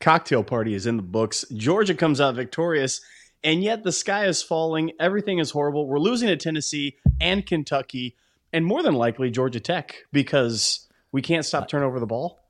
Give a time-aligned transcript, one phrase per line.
[0.00, 1.44] cocktail party is in the books.
[1.54, 3.00] Georgia comes out victorious,
[3.44, 4.92] and yet the sky is falling.
[4.98, 5.86] Everything is horrible.
[5.86, 8.16] We're losing to Tennessee and Kentucky,
[8.52, 12.40] and more than likely Georgia Tech because we can't stop turning over the ball.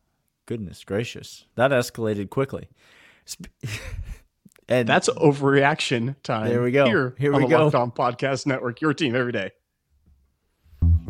[0.46, 2.68] Goodness gracious, that escalated quickly.
[4.68, 6.48] and that's overreaction time.
[6.48, 6.86] There we go.
[6.86, 7.64] Here, Here on we the go.
[7.64, 9.50] Locked On Podcast Network, your team every day.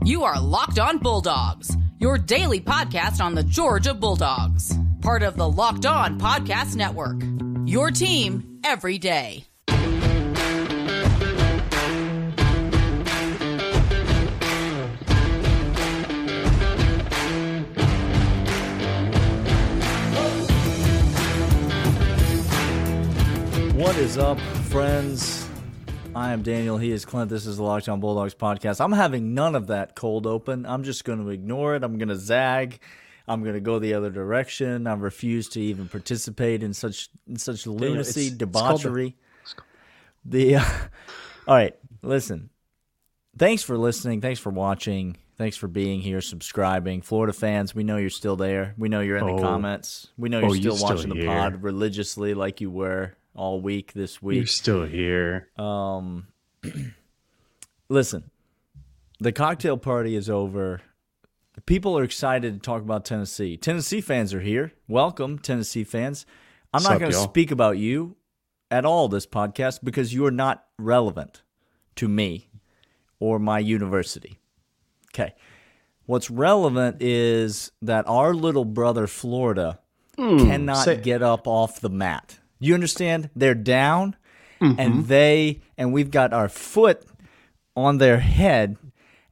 [0.04, 5.48] You are Locked On Bulldogs, your daily podcast on the Georgia Bulldogs, part of the
[5.48, 7.22] Locked On Podcast Network.
[7.66, 9.44] Your team every day.
[23.74, 25.48] What is up, friends?
[26.14, 26.76] I am Daniel.
[26.76, 27.30] He is Clint.
[27.30, 28.84] This is the Locked On Bulldogs podcast.
[28.84, 30.66] I'm having none of that cold open.
[30.66, 31.82] I'm just going to ignore it.
[31.82, 32.80] I'm going to zag.
[33.30, 34.86] I'm going to go the other direction.
[34.86, 39.16] I refuse to even participate in such in such lunacy, it's- it's the- debauchery.
[40.24, 40.64] The, uh,
[41.48, 42.50] all right, listen.
[43.38, 44.20] Thanks for listening.
[44.20, 45.16] Thanks for watching.
[45.38, 47.00] Thanks for being here, subscribing.
[47.00, 48.74] Florida fans, we know you're still there.
[48.76, 49.36] We know you're in Oh.
[49.36, 50.08] the comments.
[50.18, 53.60] We know you're Oh, still you're still watching the pod religiously, like you were all
[53.62, 54.36] week this week.
[54.36, 55.48] You're still here.
[55.56, 56.26] Um,
[57.88, 58.30] listen,
[59.18, 60.82] the cocktail party is over.
[61.66, 63.56] People are excited to talk about Tennessee.
[63.56, 64.72] Tennessee fans are here.
[64.88, 66.26] Welcome, Tennessee fans.
[66.72, 68.16] I'm not going to speak about you
[68.70, 71.42] at all this podcast because you are not relevant
[71.96, 72.48] to me
[73.18, 74.38] or my university.
[75.12, 75.34] Okay.
[76.06, 79.80] What's relevant is that our little brother Florida
[80.16, 82.38] cannot Hmm, say- get up off the mat.
[82.58, 83.30] You understand?
[83.36, 84.16] They're down
[84.60, 84.78] Mm-hmm.
[84.78, 87.02] and they and we've got our foot
[87.74, 88.76] on their head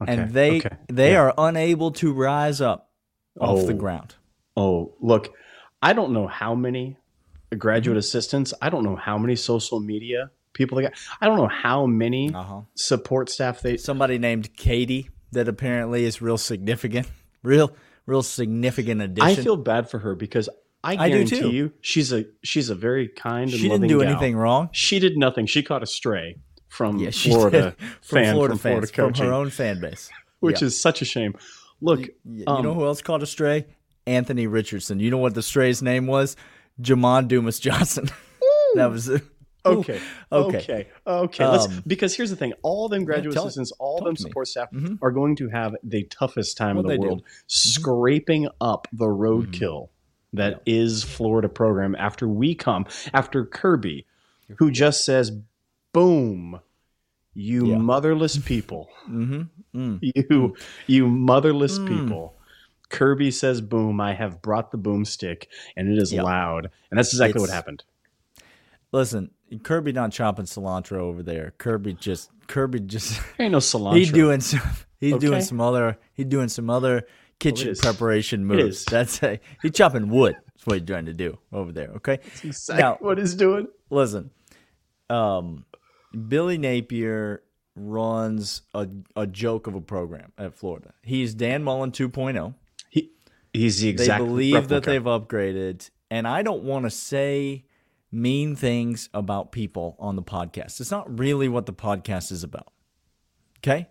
[0.06, 1.20] and they okay, they yeah.
[1.20, 2.90] are unable to rise up
[3.40, 3.76] off the Oh.
[3.76, 4.14] ground.
[4.56, 5.32] Oh, look,
[5.82, 6.96] I don't know how many
[7.56, 8.52] graduate assistants.
[8.60, 10.92] I don't know how many social media people they got.
[11.20, 12.62] I don't know how many Uh-huh.
[12.74, 13.76] support staff they.
[13.76, 17.06] Somebody named Katie that apparently is real significant.
[17.42, 17.70] Real
[18.06, 19.28] real significant addition.
[19.30, 20.48] I feel bad for her because
[20.82, 21.50] I I do guarantee too.
[21.50, 23.50] you, she's a she's a very kind.
[23.50, 24.08] And she didn't do gal.
[24.10, 24.70] anything wrong.
[24.72, 25.46] She did nothing.
[25.46, 29.32] She caught a stray from Yeah, Florida from fan Florida from fans, Florida from her
[29.32, 30.10] own fan base.
[30.40, 30.66] which Yeah.
[30.66, 31.34] is such a shame.
[31.80, 33.66] Look, Y- You um, know who else caught a stray?
[34.06, 35.00] Anthony Richardson.
[35.00, 36.36] You know what the stray's name was?
[36.80, 38.08] Jamon Dumas Johnson.
[38.74, 39.22] that was it.
[39.66, 40.00] Okay.
[40.32, 40.58] Okay.
[40.58, 40.86] Okay.
[41.06, 41.46] Okay.
[41.46, 44.16] Let's Um, because here's the thing: all them graduate tell- assistants, all them me.
[44.16, 44.98] support staff Mhm.
[45.02, 47.02] are going to have the toughest time Well, in the they do.
[47.02, 47.08] Mm-hmm.
[47.08, 49.88] world, scraping up the roadkill
[50.32, 54.06] that is Florida program after we come after Kirby,
[54.58, 55.32] who just says,
[55.92, 56.60] "Boom."
[57.34, 57.78] You Yeah.
[57.78, 58.88] motherless people.
[59.08, 59.42] Mm-hmm.
[59.78, 59.98] Mm.
[60.02, 60.56] You
[60.86, 62.34] you motherless people.
[62.88, 65.44] Kirby says boom, I have brought the boomstick
[65.76, 66.22] and it is Yeah.
[66.22, 66.70] loud.
[66.90, 67.84] And that's exactly what happened.
[68.92, 69.30] Listen,
[69.62, 71.52] Kirby not chopping cilantro over there.
[71.58, 73.96] Kirby just Kirby just Ain't no cilantro.
[73.98, 74.60] he's doing some
[74.98, 77.02] he's doing some other he's doing some other
[77.38, 77.78] kitchen is.
[77.80, 78.84] preparation moves.
[78.86, 80.34] That's a, he's chopping wood.
[80.46, 81.90] That's what he's trying to do over there.
[81.96, 82.18] Okay.
[82.42, 83.68] exactly Now- what he's doing.
[83.90, 84.30] listen,
[85.10, 85.64] um,
[86.28, 87.42] Billy Napier
[87.74, 90.94] runs a, a joke of a program at Florida.
[91.02, 92.54] He's Dan Mullen 2.0.
[92.90, 93.10] He
[93.52, 94.20] he's the exact.
[94.20, 97.64] They believe that they've upgraded, and I don't want to say
[98.10, 100.80] mean things about people on the podcast.
[100.80, 102.72] It's not really what the podcast is about.
[103.58, 103.88] Okay?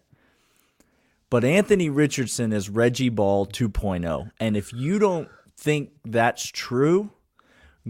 [1.30, 4.32] But Anthony Richardson is Reggie Ball 2.0.
[4.40, 5.28] And if you don't
[5.58, 7.12] think that's true,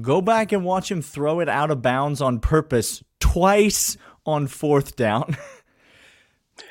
[0.01, 3.95] go back and watch him throw it out of bounds on purpose twice
[4.27, 5.35] on fourth down.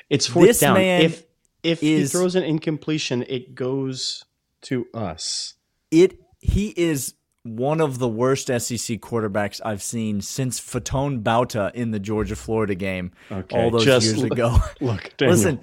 [0.08, 0.74] It's fourth This down.
[0.74, 1.24] man if
[1.62, 4.24] if he throws an incompletion, it goes
[4.62, 5.54] to us.
[5.90, 11.90] it he is one of the worst SEC quarterbacks I've seen since Fatone Bauta in
[11.92, 14.58] the Georgia Florida game Okay, all those years look- ago.
[14.80, 15.60] Look, Daniel, Listen,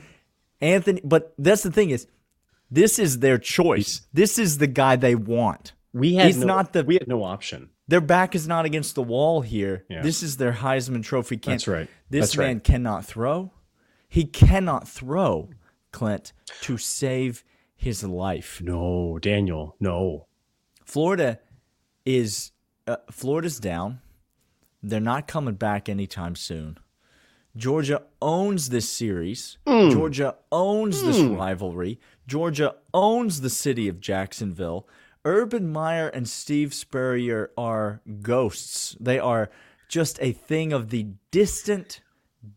[0.61, 2.07] Anthony, but that's the thing is,
[2.71, 4.01] this is their choice.
[4.13, 5.73] This is the guy they want.
[5.93, 7.69] we had he's no, not the- we had no option.
[7.93, 9.85] Their back is not against the wall here.
[9.87, 10.01] Yeah.
[10.01, 11.37] This is their Heisman Trophy.
[11.37, 11.87] Can- That's right.
[12.09, 12.47] This That's right.
[12.47, 13.53] man cannot throw.
[14.09, 15.51] He cannot throw,
[15.91, 17.43] Clint, to save
[17.75, 18.59] his life.
[18.63, 20.25] No, Daniel, no.
[20.83, 21.37] Florida
[22.03, 22.51] is
[22.87, 24.01] uh, Florida's down.
[24.81, 26.79] They're not coming back anytime soon.
[27.55, 29.59] Georgia owns this series.
[29.67, 29.91] Mm.
[29.91, 31.99] Georgia owns this rivalry.
[32.25, 34.87] Georgia owns the city of Jacksonville.
[35.25, 38.95] Urban Meyer and Steve Spurrier are ghosts.
[38.99, 39.49] They are
[39.87, 42.01] just a thing of the distant,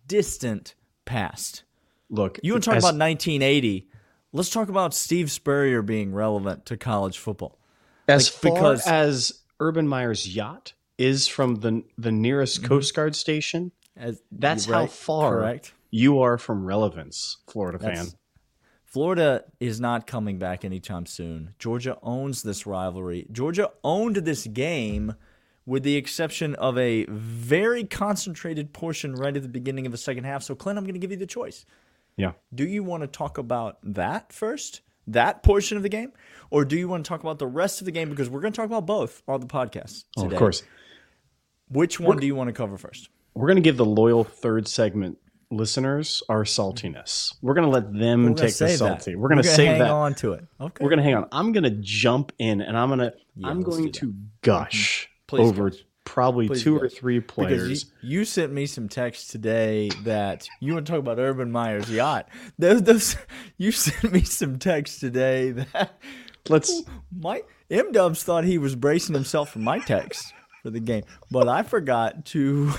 [0.08, 0.74] distant
[1.04, 1.62] past.
[2.10, 3.88] Look, You want to talk as- about 1980?
[4.32, 7.58] Let's talk about Steve Spurrier being relevant to college football.
[8.08, 12.68] as like, far because- as Urban Meyer's yacht is from the the nearest Mm-hmm.
[12.68, 15.72] Coast Guard station, As, that's you're how right, far Correct.
[15.90, 18.06] you are from relevance, Florida fan.
[18.96, 21.52] Florida is not coming back anytime soon.
[21.58, 23.26] Georgia owns this rivalry.
[23.30, 25.16] Georgia owned this game
[25.66, 30.24] with the exception of a very concentrated portion right at the beginning of the second
[30.24, 30.42] half.
[30.42, 31.66] So, Clint, I'm going to give you the choice.
[32.16, 32.32] Yeah.
[32.54, 36.12] Do you want to talk about that first, that portion of the game,
[36.48, 38.08] or do you want to talk about the rest of the game?
[38.08, 40.62] Because we're going to talk about both on the podcast Oh, of course.
[41.68, 43.10] Which one do you want to cover first?
[43.34, 45.18] We're going to give the loyal third segment
[45.50, 47.34] listeners our saltiness.
[47.42, 48.78] We're going to let them take the save that.
[48.78, 49.16] salty.
[49.16, 49.90] We're going to save hang that.
[49.90, 50.46] on to it.
[50.60, 50.84] Okay.
[50.84, 51.28] We're going to hang on.
[51.32, 55.12] I'm going to jump in and I'm going to Yeah, I'm going to gush mm-hmm.
[55.28, 55.80] Please over gush.
[56.04, 56.92] probably Please two or gush.
[56.92, 57.92] three Because players.
[58.02, 61.90] you, you sent me some text today that you want to talk about Urban Meyer's
[61.90, 62.28] yacht.
[62.58, 63.16] Those, those,
[63.56, 66.00] you sent me some text today that
[66.48, 66.82] Let's
[67.16, 70.32] my M Dubs thought he was bracing himself for my text
[70.62, 72.72] for the game, but I forgot to,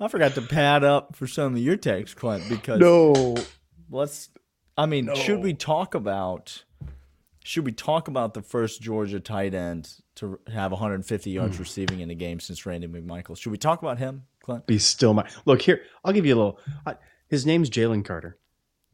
[0.00, 2.48] I forgot to pad up for some of your texts, Clint.
[2.48, 3.36] Because no.
[3.90, 4.30] let's,
[4.76, 6.64] I mean, should we talk about?
[7.44, 11.62] Should we talk about the first Georgia tight end to have 150 yards Hmm.
[11.62, 13.36] receiving in a game since Randy McMichael?
[13.36, 14.64] Should we talk about him, Clint?
[14.68, 15.82] He's still my look here.
[16.04, 16.58] I'll give you a little.
[16.86, 16.96] I,
[17.28, 18.38] his name's Jalen Carter.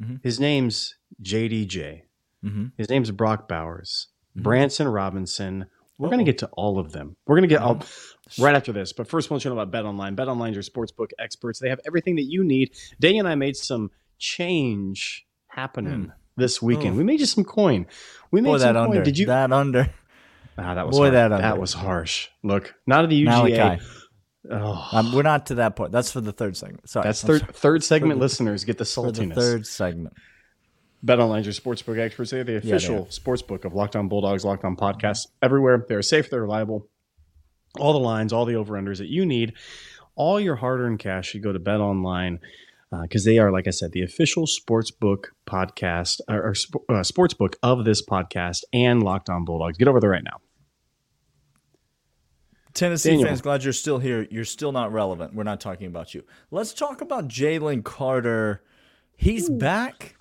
[0.03, 0.23] Mhm.
[0.23, 2.03] His name's JDJ.
[2.45, 2.73] Mhm.
[2.77, 4.09] His name's Brock Bowers.
[4.37, 4.43] Mm-hmm.
[4.43, 5.67] Branson Robinson.
[5.99, 7.17] We're going to get to all of them.
[7.27, 8.45] We're going to get all Mm-hmm.
[8.57, 8.93] after this.
[8.93, 10.17] But first, I want to know about BetOnline.
[10.17, 11.61] Bet Online is your sportsbook experts.
[11.61, 12.73] They have everything that you need.
[13.01, 16.97] Danny and I made some change happening this weekend.
[16.97, 17.87] We made you some coin.
[18.31, 18.89] We made Boy, some that coin.
[18.91, 19.03] under.
[19.05, 19.27] Did you?
[19.27, 19.91] that under?
[20.59, 21.13] Ah, that was boy, harsh.
[21.15, 22.29] that that, was harsh.
[22.43, 23.81] Look, not at the UGA.
[24.51, 25.93] Oh, Um, we're not to that point.
[25.93, 26.89] That's for the third segment.
[26.89, 28.15] Sorry, that's third third segment.
[28.19, 29.35] the- listeners get the saltiness.
[29.35, 30.15] the third segment.
[31.07, 32.33] BetOnline is your sportsbook experts.
[32.33, 33.05] They're the official are.
[33.07, 35.27] sportsbook of Locked On Bulldogs, Locked On Podcasts.
[35.41, 35.85] Everywhere.
[35.89, 36.89] They're safe, they're reliable.
[37.79, 39.55] All the lines, all the over-unders that you need.
[40.15, 42.39] All your hard-earned cash, you go to BetOnline
[43.03, 47.55] because they are, like I said, the official sportsbook podcast or, or sp- uh, sportsbook
[47.63, 49.77] of this podcast and Locked On Bulldogs.
[49.77, 50.41] Get over there right now.
[52.73, 53.29] Tennessee Daniel.
[53.29, 54.27] fans, glad you're still here.
[54.31, 55.35] You're still not relevant.
[55.35, 56.25] We're not talking about you.
[56.51, 58.63] Let's talk about Jalen Carter.
[59.17, 60.16] He's back,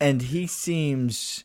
[0.00, 1.44] and he seems,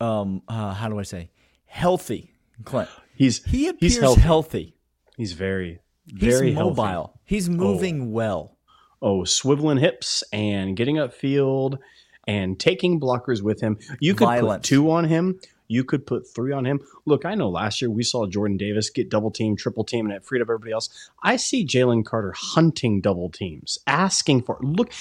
[0.00, 1.30] um, uh, how do I say,
[1.66, 2.32] healthy.
[2.64, 4.20] Clint, He's he appears he's healthy.
[4.20, 4.76] healthy.
[5.16, 6.84] He's very He's very mobile.
[6.84, 7.12] healthy.
[7.24, 8.56] He's moving well.
[9.02, 11.78] oh, swiveling hips and getting upfield
[12.26, 13.78] and taking blockers with him.
[14.00, 14.62] You could Violent.
[14.62, 15.38] put two on him.
[15.68, 16.80] You could put three on him.
[17.06, 20.14] Look, I know last year we saw Jordan Davis get double team, triple team, and
[20.14, 21.10] it freed up everybody else.
[21.24, 24.92] I see Jalen Carter hunting double teams, asking for look,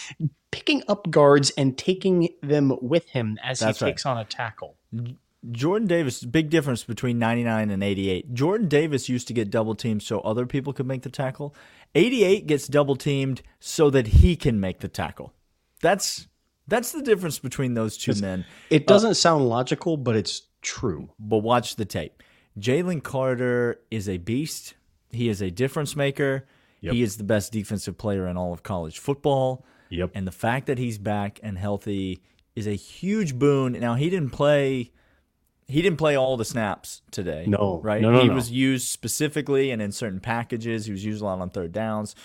[0.56, 3.92] picking up guards and taking them with him as That's he right.
[3.92, 4.78] takes on a tackle.
[5.52, 8.34] Jordan Davis, big difference between 99 and 88.
[8.34, 11.54] Jordan Davis used to get double teamed so other people could make the tackle.
[11.94, 15.34] 88 gets double teamed so that he can make the tackle.
[15.82, 16.28] That's
[16.70, 18.46] that's the difference between those two men.
[18.70, 21.10] It uh, doesn't sound logical, but it's true.
[21.20, 22.24] But watch the tape.
[22.58, 24.76] Jalen Carter is a beast.
[25.12, 26.48] He is a difference maker.
[26.80, 29.66] He is the best defensive player in all of college football.
[29.90, 30.12] Yep.
[30.14, 32.22] And the fact that he's back and healthy
[32.56, 33.74] is a huge boon.
[33.74, 34.92] Now he didn't play
[35.68, 37.46] he didn't play all the snaps today.
[37.48, 37.82] No.
[37.84, 38.02] Right?
[38.02, 38.36] No, no, he no.
[38.36, 40.86] was used specifically and in certain packages.
[40.86, 42.16] He was used a lot on third downs.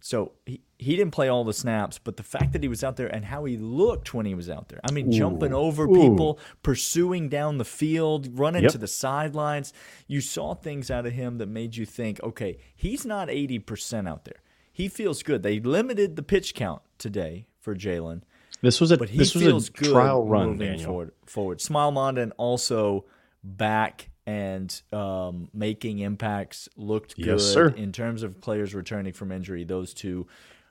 [0.00, 2.96] So he, he didn't play all the snaps, but the fact that he was out
[2.96, 4.80] there and how he looked when he was out there.
[4.82, 5.94] I mean, jumping over Ooh.
[6.10, 8.72] people, pursuing down the field, running Yep.
[8.72, 9.72] to the sidelines.
[10.08, 14.24] You saw things out of him that made you think, okay, he's not 80% out
[14.24, 14.42] there.
[14.72, 15.42] He feels good.
[15.42, 18.22] They limited the pitch count today for Jalen,
[18.62, 20.86] This was a but he this was feels a good trial run, moving Daniel.
[20.86, 21.12] forward.
[21.26, 23.04] Forward, Smael Mondon also
[23.44, 29.64] back and um, making impacts looked good Yes, in terms of players returning from injury.
[29.64, 30.26] Those two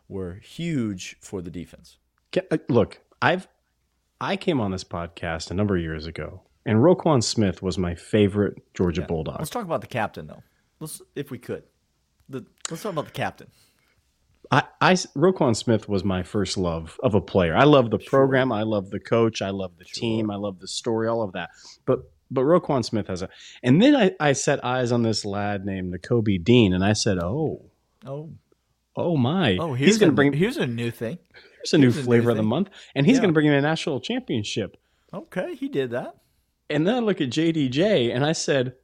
[0.07, 1.97] were huge for the defense.
[2.35, 3.47] Uh, Look, I've
[4.19, 7.95] I came on this podcast a number of years ago, and Roquan Smith was my
[7.95, 9.39] favorite Georgia Bulldog.
[9.39, 10.43] Let's talk about the captain, though.
[10.79, 11.63] Let's, if we could,
[12.29, 13.47] the, let's talk about the captain.
[14.51, 17.55] I, I Roquan Smith was my first love of a player.
[17.55, 20.67] I love the program, I love the coach, I love the team, I love the
[20.67, 21.49] story, all of that.
[21.85, 23.29] But but Roquan Smith has a,
[23.63, 27.17] and then I, I set eyes on this lad named Nakobe Dean, and I said,
[27.21, 27.65] oh,
[28.05, 28.31] Oh,
[28.95, 31.19] oh my, oh, he's going to bring here's a new thing.
[31.55, 33.21] here's a new here's a new flavor of the month, and he's Yeah.
[33.21, 34.75] going to bring in a national championship.
[35.13, 36.15] Okay, he did that.
[36.69, 38.75] And then I look at JDJ, and I said,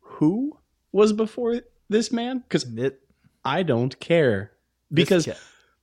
[0.00, 0.58] who
[0.92, 2.40] was before this man?
[2.40, 2.66] Because
[3.44, 4.52] I don't care
[4.92, 5.42] because this cat-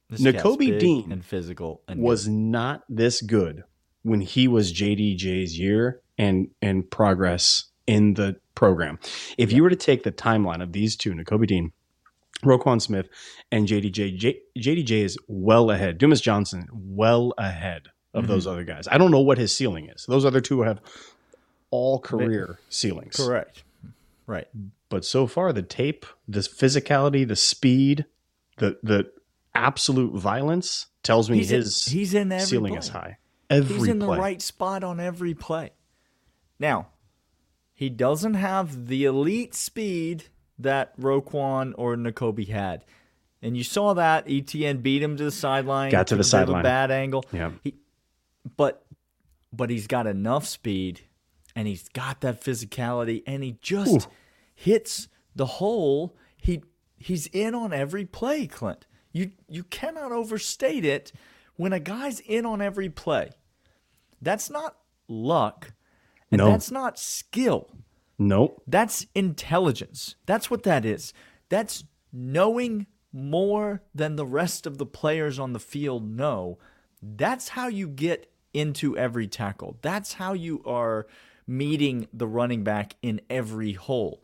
[0.09, 3.63] this Nakobe Dean and physical and was not this good
[4.03, 8.99] when he was JDJ's year and and progress in the program.
[9.37, 11.71] If you were to take the timeline of these two, Nakobe Dean,
[12.43, 13.07] Roquan Smith,
[13.51, 15.97] and JDJ, J, JDJ is well ahead.
[15.97, 18.27] Dumas Johnson, well ahead of Mhm.
[18.27, 18.87] those other guys.
[18.89, 20.05] I don't know what his ceiling is.
[20.07, 20.79] Those other two have
[21.71, 23.17] all career ceilings.
[23.17, 23.63] Correct.
[24.27, 24.47] Right.
[24.89, 28.05] But so far, the tape, the physicality, the speed,
[28.57, 29.11] the the
[29.53, 32.79] absolute violence tells me He's in- his he's in every ceiling play.
[32.79, 33.17] is high.
[33.49, 35.71] Every He's in the right spot on every play.
[36.59, 36.87] Now,
[37.73, 40.25] he doesn't have the elite speed
[40.57, 42.85] that Roquan or Nakobe had.
[43.41, 45.91] And you saw that ETN beat him to the sideline.
[45.91, 46.63] Got to the a of a sideline.
[46.63, 47.23] bad angle.
[47.31, 47.51] Yeah.
[47.63, 47.75] He,
[48.57, 48.83] but
[49.53, 51.01] but he's got enough speed
[51.55, 54.11] and he's got that physicality and he just Ooh.
[54.55, 56.15] hits the hole.
[56.37, 56.63] He
[56.97, 58.85] he's in on every play, Clint.
[59.11, 61.11] You you cannot overstate it
[61.55, 63.31] when a guy's in on every play.
[64.21, 65.73] That's not luck.
[66.31, 66.49] And No.
[66.49, 67.69] that's not skill.
[68.17, 68.61] Nope.
[68.67, 70.15] That's intelligence.
[70.25, 71.13] That's what that is.
[71.49, 76.57] That's knowing more than the rest of the players on the field know.
[77.01, 79.77] That's how you get into every tackle.
[79.81, 81.07] That's how you are
[81.47, 84.23] meeting the running back in every hole.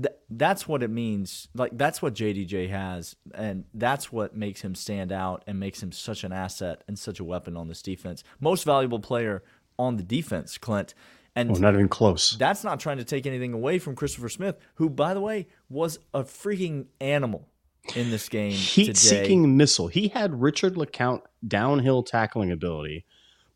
[0.00, 1.48] Th- that's what it means.
[1.54, 5.92] Like that's what JDJ has, and that's what makes him stand out and makes him
[5.92, 8.22] such an asset and such a weapon on this defense.
[8.40, 9.42] Most valuable player
[9.78, 10.94] on the defense, Clint.
[11.36, 12.36] And Oh, not even close.
[12.38, 15.98] that's not trying to take anything away from Christopher Smith, who, by the way, was
[16.12, 17.48] a freaking animal
[17.94, 18.50] in this game.
[18.52, 19.86] Heat-seeking missile.
[19.88, 23.04] He had Richard LeCounte downhill tackling ability,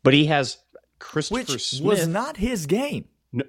[0.01, 0.59] but he has
[0.99, 1.83] Christopher which Smith.
[1.83, 3.05] was not his game.
[3.33, 3.43] No,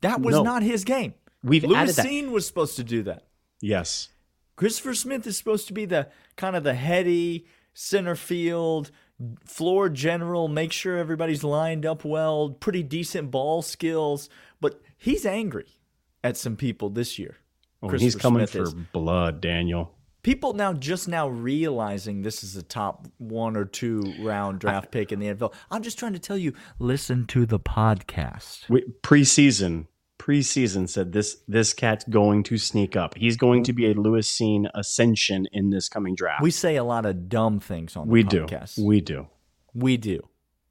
[0.00, 0.42] That was No.
[0.42, 1.12] not his game.
[1.44, 2.30] We've added that.
[2.30, 3.24] Was supposed to do that.
[3.60, 4.08] Yes.
[4.56, 8.90] Christopher Smith is supposed to be the kind of the heady center field
[9.44, 14.28] floor general, make sure everybody's lined up well, pretty decent ball skills,
[14.60, 15.66] but he's angry
[16.22, 17.36] at some people this year.
[17.82, 18.74] Oh, he's coming Smith for is.
[18.92, 19.94] blood, Daniel.
[20.22, 25.12] people now just now realizing this is a top one or two round draft pick
[25.12, 25.52] in the NFL.
[25.70, 28.68] I'm just trying to tell you, listen to the podcast.
[28.68, 29.86] We, preseason,
[30.24, 33.14] preseason said this this cat's going to sneak up.
[33.16, 36.42] He's going to be a Lewis Cine ascension in this coming draft.
[36.42, 38.78] We say a lot of dumb things on the we do, podcast.
[38.82, 39.26] we do.
[39.74, 40.20] we do.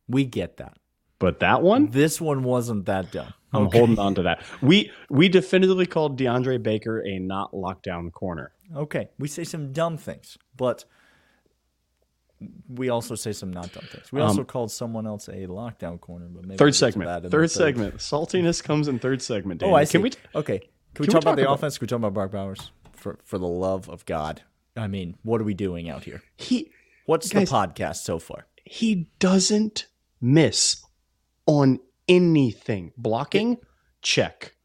[0.07, 0.77] We get that.
[1.19, 3.33] But that one, This one wasn't that dumb.
[3.53, 3.77] I'm Okay.
[3.77, 4.41] holding on to that.
[4.61, 8.51] We we definitively called DeAndre Baker a not lockdown corner.
[8.75, 10.85] Okay, we say some dumb things, but
[12.67, 14.11] we also say some not dumb things.
[14.11, 16.93] We Um, also called someone else a lockdown corner, but maybe Third get to that
[16.93, 17.25] segment.
[17.25, 17.95] in Third segment.
[17.97, 19.61] Saltiness comes in third segment.
[19.63, 19.93] Oh, I see.
[19.93, 20.11] Can we?
[20.35, 21.77] okay, can we can we talk about talk the about- offense?
[21.77, 22.71] Can we talk about Brock Bowers?
[22.93, 24.41] For for the love of God,
[24.77, 26.21] I mean, what are we doing out here?
[26.37, 26.71] He
[27.05, 28.47] What's Guys- the podcast so far?
[28.65, 29.87] he doesn't
[30.21, 30.85] miss
[31.45, 32.93] on anything.
[32.97, 33.57] Blocking,
[34.01, 34.55] check.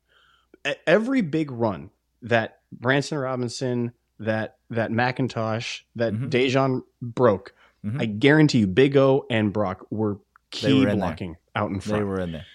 [0.86, 1.90] Every big run
[2.22, 6.30] that Branson Robinson, that that McIntosh, that Mhm.
[6.30, 7.54] Daijun broke,
[7.94, 8.00] Mhm.
[8.02, 10.18] I guarantee you, Big O and Brock were
[10.50, 10.96] key were in there.
[10.96, 12.00] blocking out in front.
[12.00, 12.46] They were in there.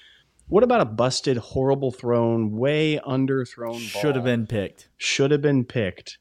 [0.47, 4.89] What about a busted, horrible thrown, way underthrown Should have been picked.
[4.97, 6.17] should have been picked.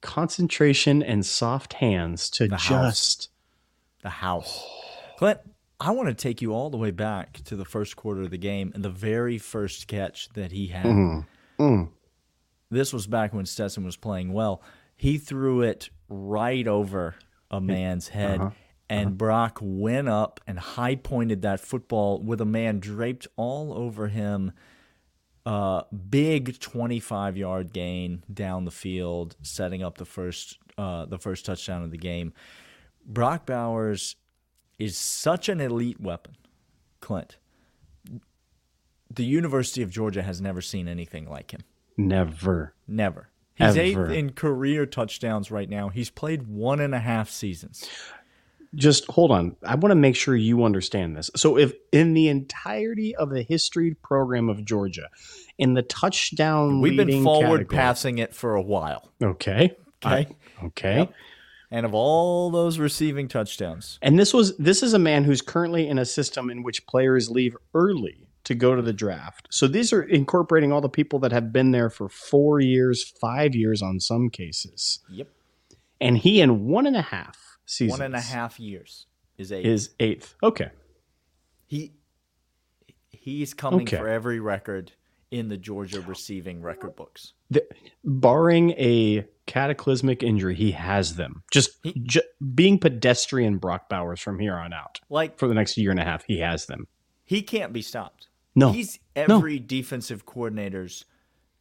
[0.00, 2.68] Concentration and soft hands to The house.
[2.68, 3.30] just
[4.02, 4.64] The house.
[5.18, 5.40] Clint,
[5.80, 8.38] I want to take you all the way back to the first quarter of the
[8.38, 10.84] game and the very first catch that he had.
[10.86, 11.26] Mm,
[11.58, 11.88] mm.
[12.70, 14.62] This was back when Stetson was playing well.
[14.96, 17.16] He threw it right over
[17.50, 18.50] a man's head, Uh-huh.
[18.90, 24.08] and Brock went up and high pointed that football with a man draped all over
[24.08, 24.52] him.
[25.46, 31.46] Uh, big 25 yard gain down the field, setting up the first uh, the first
[31.46, 32.32] touchdown of the game.
[33.06, 34.16] Brock Bowers
[34.78, 36.36] is such an elite weapon,
[37.00, 37.38] Clint.
[39.10, 41.62] The University of Georgia has never seen anything like him.
[41.96, 42.74] never.
[42.86, 43.30] Never.
[43.58, 44.06] He's Ever.
[44.06, 45.88] eighth in career touchdowns right now.
[45.88, 47.88] He's played one and a half seasons.
[48.74, 49.56] Just hold on.
[49.64, 51.30] I want to make sure you understand this.
[51.34, 55.08] So, if in the entirety of the history program of Georgia,
[55.56, 59.10] in the touchdown, We've been forward category- passing it for a while.
[59.22, 59.74] Okay.
[60.04, 60.26] Okay.
[60.62, 60.98] I- okay.
[60.98, 61.14] Yep.
[61.70, 65.88] And of all those receiving touchdowns, And this was this is a man who's currently
[65.88, 69.46] in a system in which players leave early to go to the draft.
[69.50, 73.54] So these are incorporating all the people that have been there for four years, five
[73.54, 75.00] years on some cases.
[75.10, 75.28] yep,
[76.00, 79.66] And he in one and a half seasons one and a half years is eight.
[79.66, 80.34] is eighth.
[80.42, 80.70] Okay.
[81.66, 81.92] he
[83.10, 83.98] he's coming Okay.
[83.98, 84.92] for every record
[85.30, 87.34] in the Georgia receiving record books.
[87.50, 87.62] The,
[88.02, 91.42] barring a cataclysmic injury, he has them.
[91.50, 92.22] Just, He- ju-
[92.54, 96.04] being pedestrian Brock Bowers from here on out Like for the next year and a
[96.04, 96.86] half, he has them.
[97.26, 98.28] he can't be stopped.
[98.58, 98.72] No.
[98.72, 101.04] He's every defensive coordinator's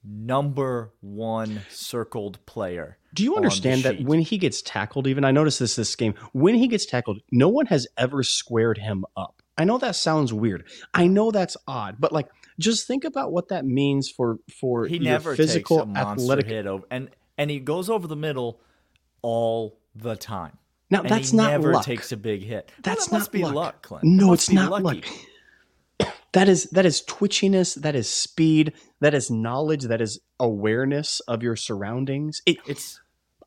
[0.04, 2.98] number one circled player.
[3.14, 6.56] Do you understand that when he gets tackled, even I noticed this this game, when
[6.56, 9.42] he gets tackled, no one has ever squared him up.
[9.58, 10.66] I know that sounds weird.
[10.94, 12.28] I know that's odd, but like
[12.60, 16.46] just think about what that means for for he never physical takes a monster athletic
[16.48, 18.62] hit over and and he goes over the middle
[19.24, 20.58] all the time.
[20.92, 21.86] Now And that's he not never luck.
[21.86, 22.72] takes a big hit.
[22.72, 23.54] Well, That's that must not be luck.
[23.56, 24.04] luck, Clint.
[24.06, 25.02] No, That must it's not lucky.
[25.02, 25.06] luck.
[26.38, 31.42] That is that is twitchiness, that is speed, that is knowledge, that is awareness of
[31.42, 32.42] your surroundings.
[32.46, 33.00] It It's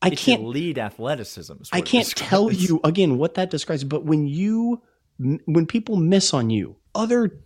[0.03, 1.55] I it's can't lead athleticism.
[1.73, 4.83] I can't tell you again what that describes, but when you
[5.19, 7.41] when people miss on you, other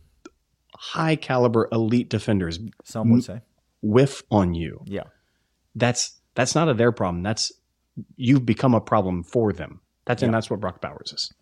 [0.77, 3.41] high caliber elite defenders Some would say,
[3.83, 4.83] whiff on you.
[4.87, 5.05] yeah.
[5.75, 7.23] That's that's not a their problem.
[7.23, 7.53] That's
[8.17, 9.81] you've become a problem for them.
[10.07, 11.33] That's and that's what Brock Bowers is.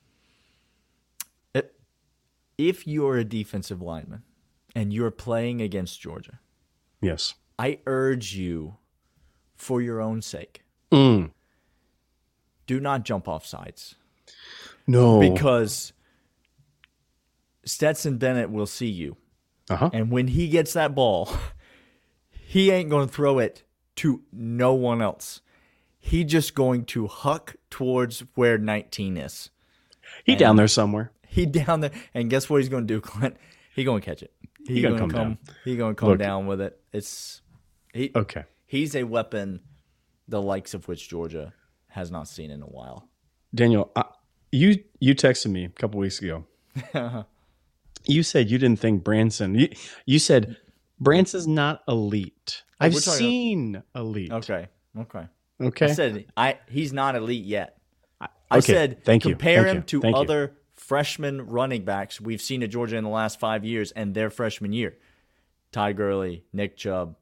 [2.58, 4.22] If you're a defensive lineman
[4.74, 6.38] and you're playing against Georgia,
[7.00, 7.34] Yes.
[7.58, 8.76] I urge you,
[9.56, 11.30] for your own sake, Mm.
[12.66, 13.94] do not jump off sides
[14.86, 15.20] No.
[15.20, 15.92] because
[17.64, 19.16] Stetson Bennett will see you.
[19.70, 19.90] uh-huh.
[19.92, 21.30] And when he gets that ball,
[22.30, 23.62] he ain't going to throw it
[23.96, 25.40] to no one else.
[25.98, 29.50] He just going to huck towards where 19 is.
[30.24, 31.12] He down there somewhere.
[31.34, 33.36] He down there, and guess what he's going to do, Clint?
[33.74, 34.32] He going to catch it.
[34.66, 35.28] He, gonna going to come come.
[35.30, 35.38] down.
[35.64, 36.18] He going to come Look.
[36.18, 36.78] down with it.
[36.92, 37.40] It's
[37.94, 38.10] he.
[38.14, 38.44] Okay.
[38.66, 39.60] He's a weapon,
[40.28, 41.52] the likes of which Georgia
[41.88, 43.08] has not seen in a while.
[43.54, 44.04] Daniel, I,
[44.50, 46.44] you you texted me a couple weeks ago.
[48.06, 49.54] you said you didn't think Branson.
[49.54, 49.68] You,
[50.06, 50.56] you said
[51.00, 52.62] Branson's not elite.
[52.80, 54.32] Oh, I've we're talking- seen elite.
[54.32, 54.68] Okay.
[54.98, 55.26] Okay.
[55.60, 55.86] Okay.
[55.86, 57.78] I said I he's not elite yet.
[58.20, 60.50] I, Okay, said thank you, compare thank him you, to thank you.
[60.82, 64.72] Freshman running backs we've seen at Georgia in the last five years and their freshman
[64.72, 64.96] year.
[65.70, 67.16] Ty Gurley, Nick Chubb.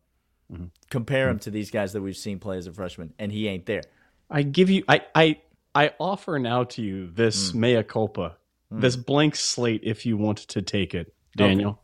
[0.51, 0.65] Mm-hmm.
[0.89, 1.33] Compare mm-hmm.
[1.33, 3.83] him to these guys that we've seen play as a freshman, and he ain't there.
[4.29, 4.83] I give you.
[4.89, 5.41] I I
[5.75, 7.57] I offer now to you this mm.
[7.57, 8.37] mea culpa,
[8.73, 8.81] mm.
[8.81, 11.81] this blank slate, if you want to take it, Daniel.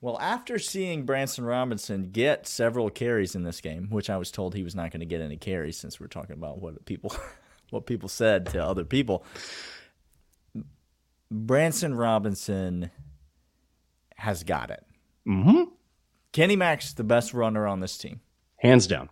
[0.00, 4.54] Well, after seeing Branson Robinson get several carries in this game, which I was told
[4.54, 7.12] he was not going to get any carries since we're talking about what people
[7.70, 9.24] what people said to other people.
[11.30, 12.90] Branson Robinson
[14.16, 14.84] has got it.
[15.24, 15.64] hmm
[16.32, 18.20] Kenny Mack's the best runner on this team.
[18.58, 19.08] Hands down.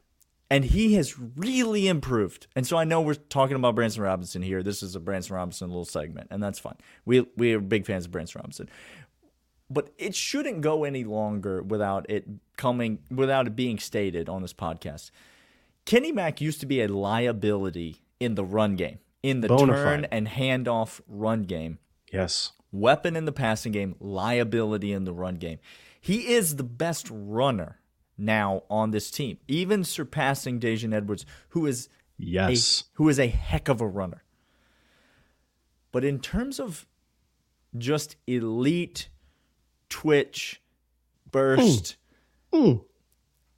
[0.50, 2.46] And he has really improved.
[2.54, 4.62] And so I know we're talking about Branson Robinson here.
[4.62, 6.76] This is a Branson Robinson little segment, and that's fine.
[7.04, 8.68] We we are big fans of Branson Robinson.
[9.68, 12.26] But it shouldn't go any longer without it
[12.56, 15.10] coming without it being stated on this podcast.
[15.84, 20.04] Kenny Mack used to be a liability in the run game, in the Bona turn
[20.12, 21.78] and handoff run game
[22.12, 22.52] Yes.
[22.72, 25.58] weapon in the passing game, liability in the run game.
[26.00, 27.80] He is the best runner
[28.18, 31.90] now on this team, even surpassing Daijun Edwards, who is a,
[32.22, 32.84] Yes.
[32.94, 34.22] who is a heck of a runner.
[35.92, 36.86] But in terms of
[37.76, 39.08] just elite
[39.88, 40.60] twitch
[41.30, 41.96] burst
[42.52, 42.84] Mm.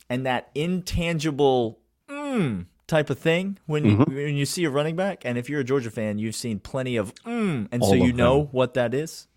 [0.09, 4.15] and that intangible mm, type of thing when you, Mm-hmm.
[4.15, 6.97] when you see a running back, and if you're a Georgia fan, you've seen plenty
[6.97, 8.49] of mm, and All so you know them.
[8.51, 9.29] what that is.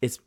[0.00, 0.18] It's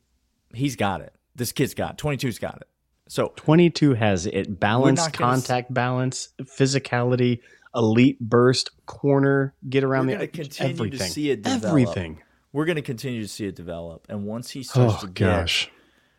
[0.54, 1.14] he's got it.
[1.36, 1.98] This kid's got it.
[1.98, 2.68] 22's got it.
[3.08, 7.40] So 22 has it balance, gonna s- contact balance, physicality,
[7.74, 11.08] elite burst, corner, get around We're the continue to everything.
[11.12, 11.66] see it develop.
[11.66, 12.22] Everything.
[12.52, 15.68] we're going to continue to see it develop, and once he starts Oh to get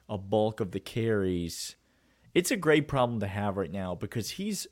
[0.09, 1.77] a bulk of the carries.
[2.35, 4.67] It's a great problem to have right now because he's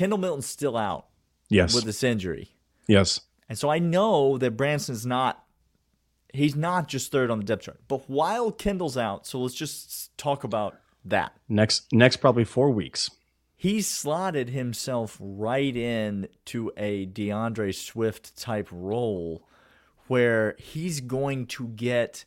[0.00, 1.08] Kendall Milton's still out
[1.50, 1.74] Yes.
[1.74, 2.48] with this injury.
[2.88, 3.20] yes.
[3.50, 5.44] And so I know that Branson's not
[6.32, 7.80] he's not just third on the depth chart.
[7.86, 11.32] But while Kendall's out, so let's just talk about that.
[11.50, 13.10] Next next probably 4 weeks.
[13.56, 19.46] He slotted himself right in to a D'Andre Swift type role
[20.06, 22.24] where he's going to get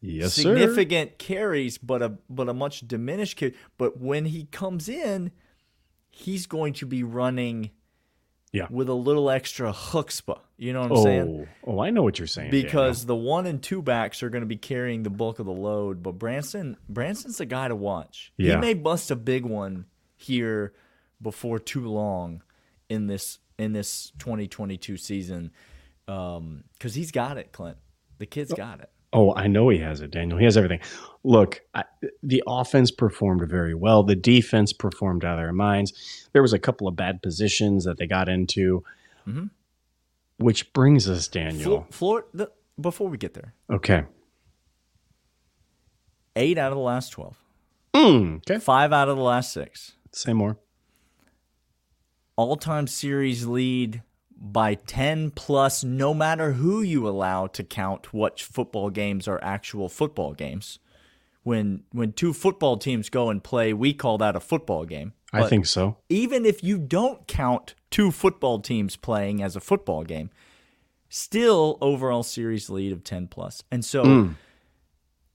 [0.00, 0.42] Yes, sir.
[0.42, 3.54] significant carries, but a but a much diminished carry.
[3.76, 5.32] But when he comes in,
[6.14, 7.70] he's going to be running
[8.52, 8.68] Yeah.
[8.70, 10.38] with a little extra chutzpah.
[10.56, 11.48] You know what I'm saying?
[11.66, 12.52] Oh, oh, I know what you're saying.
[12.52, 15.52] Because the one and two backs are going to be carrying the bulk of the
[15.52, 18.32] load, but Branson Branson's the guy to watch.
[18.36, 18.54] Yeah.
[18.54, 20.72] He may bust a big one here
[21.20, 22.42] before too long
[22.88, 25.50] in this in this 2022 season
[26.06, 27.78] um, because he's got it, Clint.
[28.18, 28.56] The kid's oh.
[28.56, 28.90] got it.
[29.14, 30.38] Oh, I know he has it, Daniel.
[30.38, 30.80] He has everything.
[31.22, 31.84] Look, I,
[32.22, 34.02] the offense performed very well.
[34.02, 36.28] The defense performed out of their minds.
[36.32, 38.82] There was a couple of bad positions that they got into,
[39.26, 39.50] Mhm.
[40.38, 41.62] which brings us, Daniel.
[41.62, 42.50] Flo- Flor- the,
[42.80, 44.04] before we get there, Okay.
[46.36, 47.40] eight out of the last twelve,
[47.94, 48.58] Mm, okay.
[48.58, 50.58] five out of the last six, Say more.
[52.36, 54.02] all-time series lead
[54.36, 59.88] by 10 plus no matter who you allow to count what football games are actual
[59.88, 60.78] football games
[61.42, 65.48] when when two football teams go and play we call that a football game I
[65.48, 65.96] think so.
[66.08, 70.30] even if you don't count two football teams playing as a football game
[71.08, 73.62] still overall series lead of 10 plus.
[73.62, 74.34] plus and so Mm.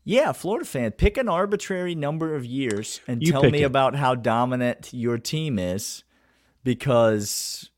[0.04, 3.66] yeah florida fan pick an arbitrary number of years and You tell me it.
[3.66, 6.04] about how dominant your team is
[6.64, 7.70] because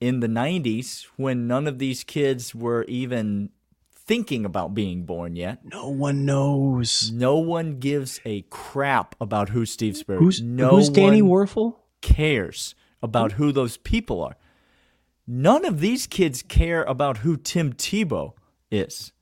[0.00, 3.50] in the 90s when none of these kids were even
[3.92, 7.10] thinking about being born yet No one knows.
[7.12, 11.76] no one gives a crap about who Steve Spurrier Who's no who's Danny Wuerffel?
[12.02, 14.36] cares about who those people are.
[15.26, 18.34] None of these kids care about who Tim Tebow
[18.70, 19.12] is.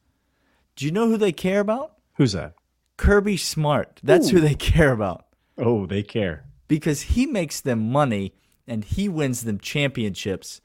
[0.76, 1.94] Do you know who they care about?
[2.16, 2.54] Who's that?
[2.98, 4.00] Kirby Smart.
[4.04, 5.24] That's who they care about
[5.56, 6.44] Oh, they care.
[6.68, 8.34] because he makes them money
[8.66, 10.60] and he wins them championships.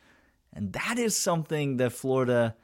[0.53, 2.55] And that is something that Florida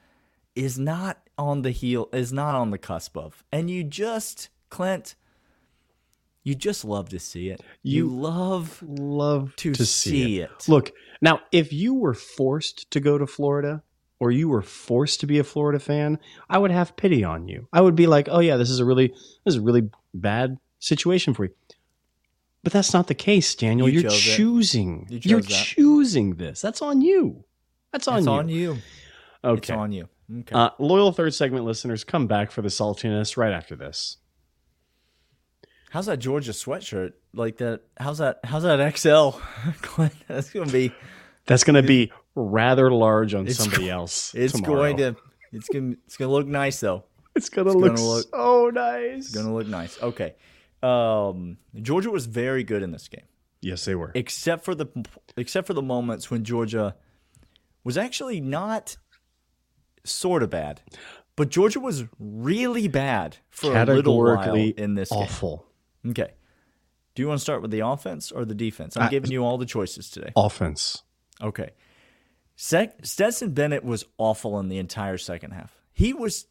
[0.54, 3.44] is not on the heel, is not on the cusp of.
[3.52, 5.14] And you just, Clint,
[6.42, 7.60] you just love to see it.
[7.82, 10.68] You, You love Love to, to see, see it.
[10.68, 13.82] Look, now if you were forced to go to Florida
[14.18, 16.18] or you were forced to be a Florida fan,
[16.48, 17.68] I would have pity on you.
[17.72, 19.08] I would be like, "Oh yeah, this is a really
[19.44, 21.54] this is a really bad situation for you."
[22.62, 23.88] But that's not the case, Daniel.
[23.88, 25.06] You are choosing.
[25.10, 26.60] You are choosing this.
[26.60, 27.44] That's on you.
[27.92, 28.32] That's on it's you.
[28.32, 28.76] on you.
[29.44, 29.58] Okay.
[29.58, 30.08] It's on you.
[30.40, 30.54] Okay.
[30.54, 34.16] Uh, loyal third segment listeners, come back for the saltiness right after this.
[35.90, 37.12] how's that Georgia sweatshirt?
[37.32, 37.82] Like that?
[37.98, 38.40] How's that?
[38.44, 39.38] How's that XL?
[40.28, 40.92] That's gonna be.
[41.46, 44.34] That's going to be rather large on somebody go- else.
[44.34, 44.74] It's tomorrow.
[44.92, 45.16] going to.
[45.52, 45.94] It's gonna.
[46.06, 47.04] It's gonna look nice though.
[47.36, 49.26] It's going to it's look, gonna look- so nice.
[49.26, 50.02] It's gonna look nice.
[50.02, 50.34] Okay.
[50.82, 53.24] Um, Georgia was very good in this game,
[53.62, 54.12] yes, they were.
[54.14, 54.86] except for the
[55.36, 56.94] except for the moments when Georgia
[57.86, 58.96] was actually not
[60.04, 60.82] sort of bad,
[61.36, 65.18] but Georgia was really bad for a little while in this game.
[65.20, 65.64] awful.
[66.08, 66.32] Okay.
[67.14, 68.96] Do you want to start with the offense or the defense?
[68.96, 70.32] I'm Uh, giving you all the choices today.
[70.36, 71.02] Offense.
[71.40, 71.70] Okay.
[72.56, 75.72] Sec- Stetson Bennett was awful in the entire second half.
[75.92, 76.46] He was.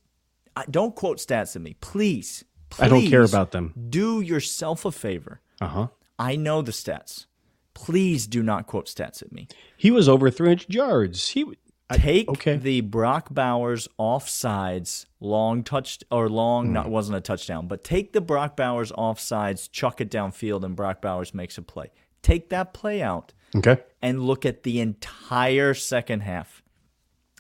[0.56, 2.46] I, don't quote stats at me, please.
[2.80, 3.74] I don't care about them.
[3.90, 5.42] Do yourself a favor.
[5.60, 5.88] Uh huh.
[6.18, 7.26] I know the stats.
[7.76, 9.48] Please do not quote stats at me.
[9.78, 11.30] He was over 300 yards.
[11.30, 11.46] He
[11.88, 12.56] I- Take okay.
[12.58, 16.92] the Brock Bowers offsides long touch or long not hmm.
[16.92, 21.34] wasn't a touchdown, but take the Brock Bowers offsides, chuck it downfield, and Brock Bowers
[21.34, 21.92] makes a play.
[22.24, 23.78] Take that play out okay.
[24.02, 26.64] and look at the entire second half.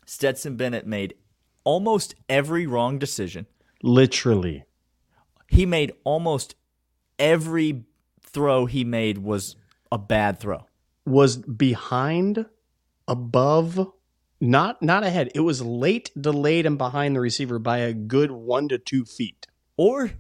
[0.06, 1.16] Stetson Bennett made
[1.64, 3.48] almost every wrong decision.
[3.82, 4.64] Literally.
[5.48, 6.54] He made almost
[7.18, 7.86] every
[8.22, 9.56] throw he made was
[9.96, 10.66] a bad throw.
[11.06, 12.46] Was behind,
[13.08, 13.94] above,
[14.42, 15.32] not not ahead.
[15.34, 19.48] It was late, delayed, and behind the receiver by a good one to two feet.
[19.78, 20.12] Or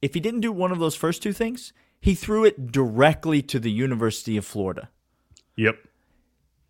[0.00, 3.58] if he didn't do one of those first two things, he threw it directly to
[3.58, 4.88] the University of Florida.
[5.56, 5.76] Yep.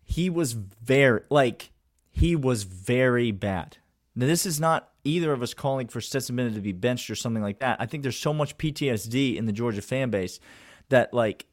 [0.03, 1.71] He was very like
[2.11, 3.77] he was very bad.
[4.15, 7.15] Now this is not either of us calling for Stetson Bennett to be benched or
[7.15, 7.79] something like that.
[7.79, 10.41] I think there's so much PTSD in the Georgia fan base
[10.89, 11.45] that like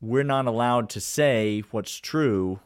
[0.00, 2.60] we're not allowed to say what's true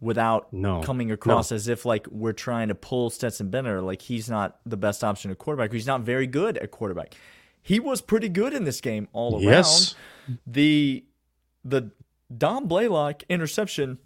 [0.00, 0.82] without No.
[0.82, 4.58] coming across as if like we're trying to pull Stetson Bennett or like he's not
[4.66, 5.72] the best option at quarterback.
[5.72, 7.14] He's not very good at quarterback.
[7.62, 9.42] He was pretty good in this game all around.
[9.44, 9.94] Yes.
[10.46, 11.04] The
[11.64, 11.90] the
[12.36, 13.98] Dom Blaylock interception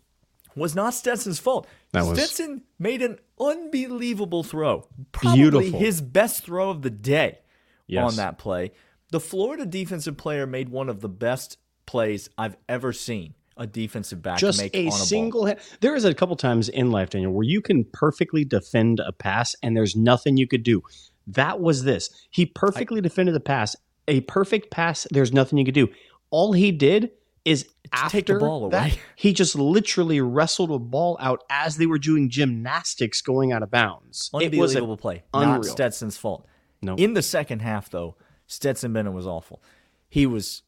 [0.55, 1.67] was not Stetson's fault.
[1.93, 4.87] That was- Stetson made an unbelievable throw.
[5.13, 5.81] Probably Beautiful.
[5.81, 7.39] his best throw of the day
[7.87, 8.05] Yes.
[8.13, 8.73] on that play.
[9.11, 14.23] The Florida defensive player made one of the best plays I've ever seen a defensive
[14.23, 14.99] back Just make a, on a ball.
[14.99, 15.55] single.
[15.81, 19.57] There is a couple times in life, Daniel, where you can perfectly defend a pass
[19.63, 20.83] and there's nothing you could do.
[21.27, 22.11] That was this.
[22.31, 23.75] He perfectly defended the pass.
[24.07, 25.07] A perfect pass.
[25.11, 25.89] There's nothing you could do.
[26.31, 27.11] All he did
[27.47, 31.87] is after take the ball that, he just literally wrestled a ball out as they
[31.87, 34.31] were doing gymnastics going out of bounds.
[34.35, 35.23] It was Unbelievable play.
[35.33, 35.63] Not unreal.
[35.65, 36.47] Stetson's fault.
[36.83, 36.97] No.
[36.97, 39.63] In the second half, though, Stetson Bennett was awful.
[40.11, 40.63] He was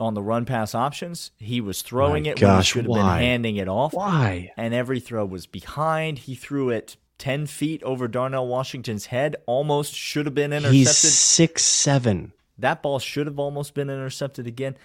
[0.00, 1.30] on the run pass options.
[1.38, 3.92] He was throwing My it when he should have been handing it off.
[3.92, 4.52] why?
[4.56, 6.20] And every throw was behind.
[6.20, 9.36] He threw it 10 feet over Darnell Washington's head.
[9.46, 10.74] Almost should have been intercepted.
[10.74, 12.32] He's six seven.
[12.58, 14.76] That ball should have almost been intercepted again.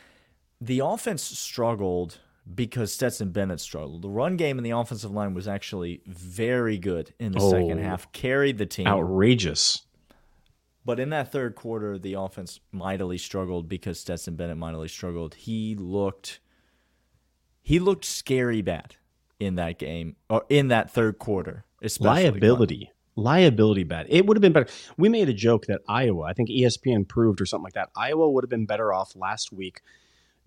[0.61, 2.19] The offense struggled
[2.53, 4.01] because Stetson Bennett struggled.
[4.01, 7.83] The run game and the offensive line was actually very good in the second Oh.
[7.83, 8.85] half, carried the team.
[8.87, 9.81] Outrageous.
[10.85, 15.33] But in that third quarter, the offense mightily struggled because Stetson Bennett mightily struggled.
[15.35, 16.39] He looked
[17.61, 18.95] he looked scary bad
[19.39, 22.29] in that game or in that third quarter, especially.
[22.31, 24.67] liability liability bad it would have been better
[24.97, 28.29] we made a joke that iowa i think espn proved or something like that iowa
[28.29, 29.79] would have been better off last week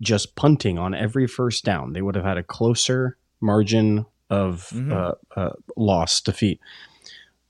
[0.01, 4.91] just punting on every first down they would have had a closer margin of Mhm.
[4.91, 6.59] uh, uh, loss defeat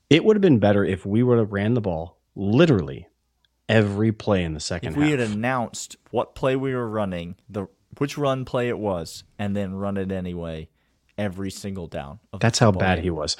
[0.08, 3.06] it would have been better if we would have ran the ball literally
[3.68, 7.66] every play in the second If we had announced what play we were running, the
[7.98, 10.68] which run play it was, and then run it anyway
[11.18, 12.18] every single down.
[12.40, 13.04] That's how bad game.
[13.04, 13.36] he was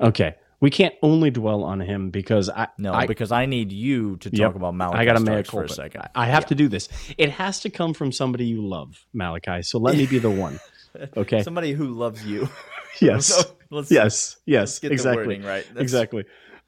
[0.00, 4.16] okay we can't only dwell on him because i No, I, because I need you
[4.18, 4.54] to talk Yep.
[4.56, 6.02] about Malachi I got to make for a second.
[6.14, 6.88] I have to do this.
[7.16, 9.62] It has to come from somebody you love, Malachi.
[9.62, 10.60] So let me be the one.
[11.16, 11.44] Okay.
[11.44, 12.48] Somebody who loves you.
[13.00, 13.28] yes.
[13.44, 14.38] So, let's, yes.
[14.44, 14.82] Yes.
[14.82, 15.22] let's exactly.
[15.22, 15.64] the wording right.
[15.68, 16.24] That's- Exactly.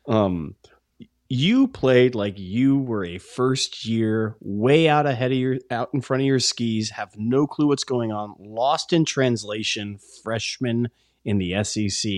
[0.07, 0.55] Um,
[1.35, 6.03] you played like you were a first year, way out ahead of your, out in
[6.03, 10.90] front of your skis, have no clue what's going on, lost in translation, freshman
[11.25, 12.12] in the SEC,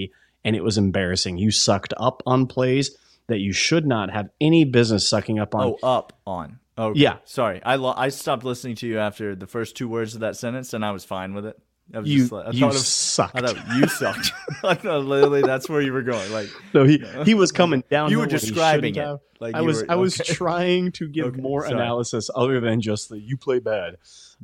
[0.44, 1.38] and it was embarrassing.
[1.38, 2.96] You sucked up on plays
[3.28, 5.76] that you should not have any business sucking up on.
[5.80, 6.58] Oh, up on.
[6.76, 7.18] Oh, Yeah.
[7.24, 10.36] Sorry, I lo- I stopped listening to you after the first two words of that
[10.36, 11.56] sentence, and I was fine with it.
[11.92, 13.36] I was you just like, I you thought sucked.
[13.36, 14.32] I thought you sucked.
[14.64, 16.32] I thought literally that's where you were going.
[16.32, 18.10] Like No, he he was coming down.
[18.10, 19.18] you were describing it.
[19.40, 20.32] Like I was were- I was okay.
[20.32, 21.74] trying to give Okay, more sorry.
[21.74, 23.98] analysis other than just the you play bad.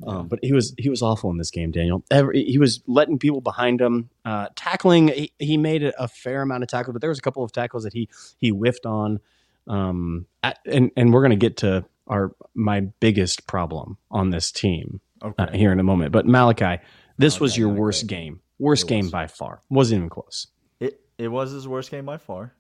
[0.07, 2.05] Um, but he was he was awful in this game, Daniel.
[2.11, 5.09] Every, he was letting people behind him, uh, tackling.
[5.09, 7.53] He, he made a, a fair amount of tackles, but there was a couple of
[7.53, 9.19] tackles that he he whiffed on.
[9.67, 15.01] Um, at, and and we're gonna get to our my biggest problem on this team
[15.23, 15.35] Okay.
[15.43, 16.13] uh, here in a moment.
[16.13, 16.83] But Malachi,
[17.21, 19.13] this was your worst game, worst It game was.
[19.13, 19.61] by far.
[19.71, 20.49] Wasn't even close.
[20.81, 22.55] It it was his worst game by far.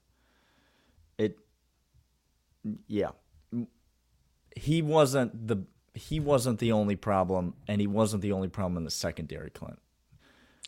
[1.18, 1.38] It
[2.86, 3.10] yeah.
[4.56, 8.84] He wasn't the he wasn't the only problem and he wasn't the only problem in
[8.84, 9.78] the secondary, Clint.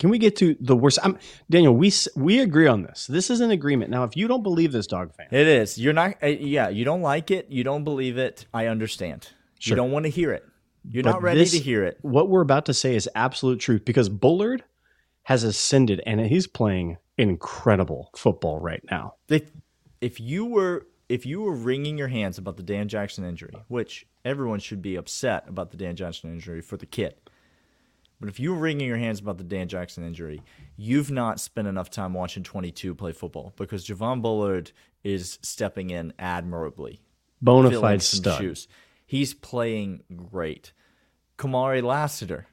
[0.00, 0.98] Can we get to the worst?
[1.04, 1.18] I'm,
[1.50, 3.06] Daniel, we we agree on this.
[3.06, 3.90] This is an agreement.
[3.90, 5.78] Now, if you don't believe this, dog fan, It is.
[5.78, 8.46] You're not uh, yeah, you don't like it, you don't believe it.
[8.52, 9.28] I understand.
[9.58, 9.72] Sure.
[9.72, 10.44] You don't want to hear it.
[10.88, 11.98] You're But not ready this- to hear it.
[12.02, 14.64] what we're about to say is absolute truth because Bullard
[15.24, 19.14] has ascended and he's playing incredible football right now.
[19.28, 19.50] if
[20.00, 24.06] if you were if you were wringing your hands about the Dan Jackson injury, which
[24.24, 27.14] everyone should be upset about the Dan Jackson injury for the kid.
[28.18, 30.42] But if you were wringing your hands about the Dan Jackson injury,
[30.76, 34.70] you've not spent enough time watching 22 play football because Javon Bullard
[35.04, 37.00] is stepping in admirably.
[37.42, 38.40] Bona fide stud.
[38.40, 38.68] shoes.
[39.12, 40.72] He's playing great.
[41.36, 42.46] Kamari Lassiter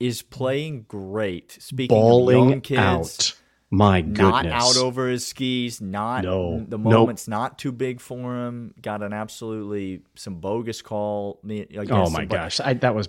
[0.00, 1.52] is playing great.
[1.60, 3.34] Speaking of young Balling kids, out.
[3.70, 4.18] My goodness.
[4.18, 6.58] not out over his skis, not No.
[6.66, 6.80] the Nope.
[6.92, 8.74] moment's not too big for him.
[8.82, 11.38] Got an absolutely some bogus call.
[11.90, 12.58] Oh my gosh.
[12.58, 13.08] I, that was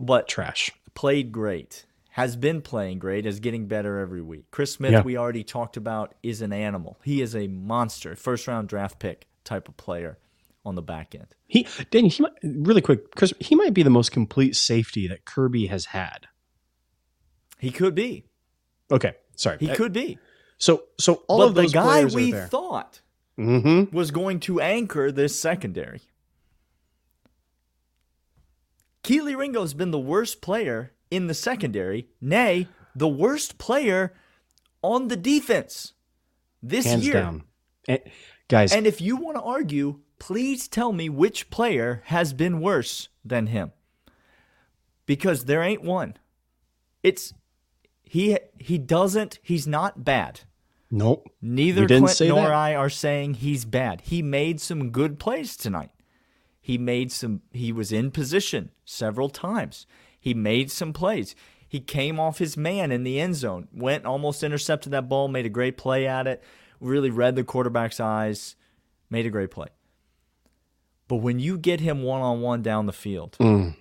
[0.00, 0.72] But trash.
[0.94, 1.86] played great.
[2.14, 3.26] Has been playing great.
[3.26, 4.50] Is getting better every week.
[4.50, 5.02] Chris Smith, Yeah.
[5.02, 6.98] we already talked about, is an animal.
[7.04, 10.18] He is a monster, first round draft pick type of player
[10.64, 11.34] on the back end.
[11.46, 15.24] He Daniel, he might, really quick, Chris, he might be the most complete safety that
[15.24, 16.26] Kirby has had.
[17.58, 18.24] He could be.
[18.90, 19.58] Okay, sorry.
[19.60, 20.18] He Uh, could be.
[20.58, 23.00] So so all but of the guy we thought
[23.38, 23.94] mm-hmm.
[23.96, 26.02] was going to anchor this secondary.
[29.02, 34.12] Kelee Ringo has been the worst player in the secondary, nay, the worst player
[34.82, 35.94] on the defense
[36.62, 37.14] this Hands year.
[37.14, 37.44] down.
[37.88, 37.98] Eh,
[38.48, 43.08] guys, And if you want to argue, please tell me which player has been worse
[43.24, 43.72] than him.
[45.06, 46.16] Because there ain't one.
[47.02, 47.34] It's
[48.04, 50.42] he he doesn't he's not bad.
[50.92, 51.28] nope.
[51.42, 52.52] Neither Clint nor that.
[52.52, 54.02] I are saying he's bad.
[54.02, 55.90] He made some good plays tonight.
[56.60, 59.86] He made some he was in position several times.
[60.20, 61.34] He made some plays.
[61.66, 65.46] He came off his man in the end zone, went almost intercepted that ball, made
[65.46, 66.42] a great play at it,
[66.80, 68.56] really read the quarterback's eyes,
[69.08, 69.68] made a great play.
[71.10, 73.74] But when you get him one on one down the field, Mm.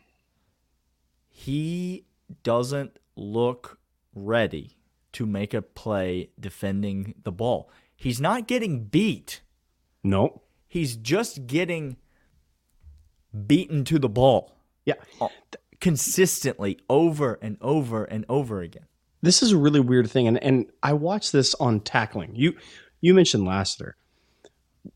[1.27, 2.05] he
[2.41, 3.77] doesn't look
[4.15, 4.77] ready
[5.13, 7.69] to make a play defending the ball.
[7.95, 9.41] He's not getting beat.
[10.03, 10.43] Nope.
[10.67, 11.97] He's just getting
[13.45, 14.95] beaten to the ball Yeah.
[15.21, 15.27] uh,
[15.79, 18.85] consistently over and over and over again.
[19.21, 22.33] this is a really weird thing and and I watched this on tackling.
[22.35, 22.55] You
[23.01, 23.97] you mentioned Lassiter.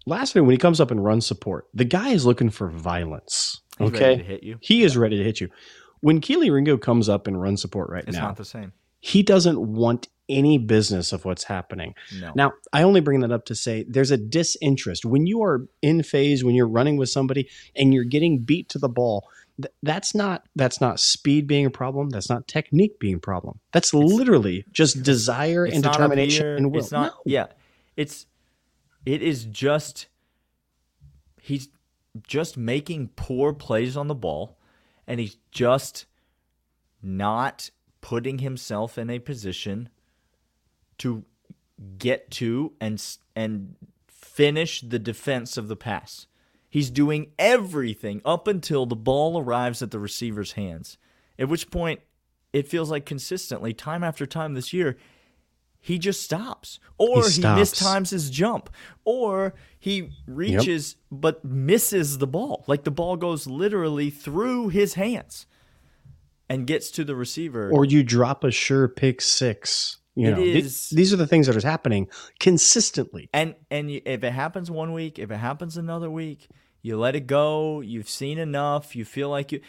[0.06, 3.62] Lassiter when he comes up and runs support, the guy is looking for violence.
[3.80, 4.10] He's okay?
[4.10, 4.58] ready to hit you.
[4.62, 5.50] He is ready to hit you.
[6.02, 8.74] when Kelee Ringo comes up and runs support right It's now, not the same.
[9.00, 11.94] he doesn't want any business of what's happening.
[12.20, 12.32] No.
[12.36, 15.04] Now, I only bring that up to say there's a disinterest.
[15.06, 18.80] When you are in phase, when you're running with somebody and you're getting beat to
[18.80, 19.28] the ball,
[19.62, 22.10] th- that's not that's not speed being a problem.
[22.10, 23.60] That's not technique being a problem.
[23.74, 26.80] That's literally just desire and determination here, and will.
[26.80, 27.08] It's not.
[27.12, 27.22] No.
[27.26, 27.48] Yeah,
[27.98, 28.26] it's.
[29.06, 30.08] It is just.
[31.42, 31.68] He's
[32.26, 34.58] just making poor plays on the ball,
[35.08, 36.06] and he's just
[37.02, 37.70] not
[38.02, 39.90] putting himself in a position
[41.00, 41.26] to
[41.98, 43.04] get to and
[43.36, 43.76] and
[44.08, 46.28] finish the defense of the pass.
[46.70, 50.98] He's doing everything up until the ball arrives at the receiver's hands.
[51.38, 52.00] At which point,
[52.52, 54.98] it feels like consistently, time after time this year,
[55.86, 56.80] he just stops.
[56.98, 57.60] Or he, stops.
[57.60, 58.70] mistimes his jump.
[59.04, 62.64] Or he reaches but misses the ball.
[62.68, 65.46] Like the ball goes literally through his hands
[66.48, 67.70] and gets to the receiver.
[67.70, 69.98] Or you drop a sure pick six.
[70.16, 72.08] You It know, Th- these are the things that are happening
[72.40, 73.30] consistently.
[73.34, 76.48] And and you, if it happens one week, if it happens another week,
[76.82, 77.82] you let it go.
[77.82, 78.96] You've seen enough.
[78.96, 79.60] You feel like you,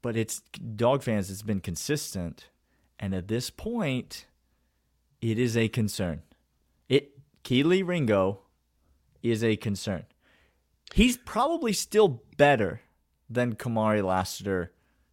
[0.00, 0.42] but it's
[0.76, 1.28] dog fans.
[1.28, 2.50] It's been consistent,
[3.00, 4.26] and at this point,
[5.20, 6.22] it is a concern.
[6.88, 7.12] It
[7.44, 8.40] Kelee Ringo
[9.22, 10.04] is a concern.
[10.94, 12.80] He's probably still better
[13.28, 14.72] than Kamari Lassiter,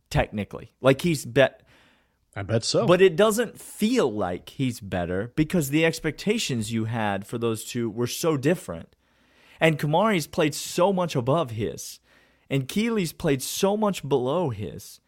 [0.09, 0.71] technically.
[0.81, 1.61] Like he's bet.
[2.35, 2.85] I bet so.
[2.85, 7.89] But it doesn't feel like he's better because the expectations you had for those two
[7.89, 8.95] were so different.
[9.59, 11.99] And Kamari's played so much above his,
[12.49, 14.99] and Kelee's played so much below his,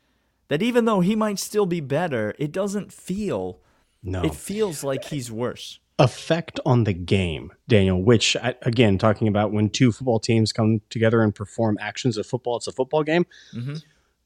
[0.47, 3.59] that even though he might still be better, it doesn't feel.
[4.05, 4.21] No.
[4.23, 5.79] It feels like he's worse.
[5.97, 11.21] effect on the game, Daniel, which again, talking about when two football teams come together
[11.21, 13.25] and perform actions of football, it's a football game.
[13.53, 13.81] Mhm.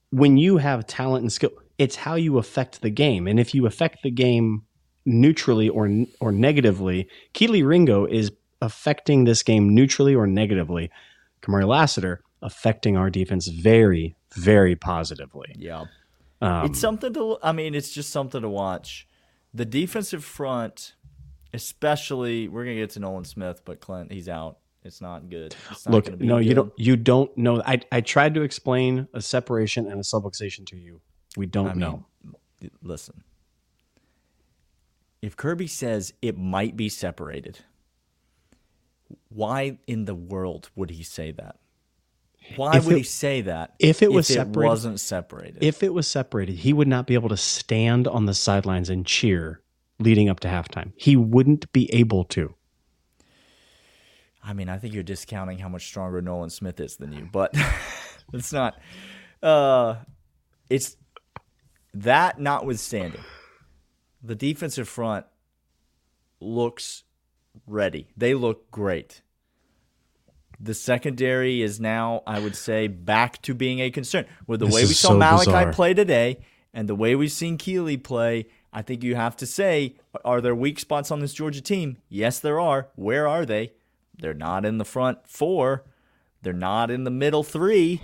[0.09, 3.27] When you have talent and skill, it's how you affect the game.
[3.27, 4.63] And if you affect the game
[5.05, 5.87] neutrally or
[6.19, 10.89] or negatively, Kelee Ringo is affecting this game neutrally or negatively.
[11.43, 15.53] Kamari Lassiter affecting our defense very, very positively.
[15.55, 15.85] Yeah.
[16.41, 19.05] Um, it's something to I mean, it's just something to watch.
[19.53, 20.93] The defensive front,
[21.53, 24.59] especially we're gonna get to Nolan Smith, but Clint, he's out.
[24.83, 25.55] It's not good.
[25.71, 26.73] It's not Look, no, you don't.
[26.77, 27.61] You don't know.
[27.65, 31.01] I I tried to explain a separation and a subluxation to you.
[31.35, 32.05] We don't I mean, know.
[32.81, 33.23] listen.
[35.21, 37.59] If Kirby says it might be separated,
[39.27, 41.57] why in the world would he say that?
[42.55, 45.63] Why If would it- he say that if it was separated- wasn't separated?
[45.63, 49.05] If it was separated, he would not be able to stand on the sidelines and
[49.05, 49.61] cheer
[49.99, 50.93] leading up to halftime.
[50.95, 52.55] He wouldn't be able to.
[54.43, 57.53] I mean, I think you're discounting how much stronger Nolan Smith is than you, but
[58.33, 58.79] it's not.
[59.43, 59.95] Uh,
[60.69, 60.95] it's
[61.93, 63.21] that notwithstanding,
[64.23, 65.25] the defensive front
[66.39, 67.03] looks
[67.67, 68.07] ready.
[68.15, 69.21] They look great.
[70.59, 74.25] The secondary is now, I would say, back to being a concern.
[74.45, 75.73] With the This way we saw so Malaki bizarre.
[75.73, 76.39] play today
[76.73, 79.95] and the way we've seen Kelee play, I think you have to say,
[80.25, 81.97] are there weak spots on this Georgia team?
[82.09, 82.89] Yes, there are.
[82.95, 83.71] Where are they?
[84.17, 85.85] They're not in the front four.
[86.41, 88.01] They're not in the middle three.